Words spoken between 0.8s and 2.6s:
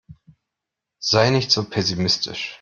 Sei nicht so pessimistisch.